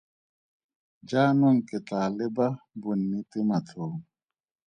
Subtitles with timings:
[1.09, 2.47] Jaanong ke tlaa leba
[2.81, 3.97] bonnete matlhong.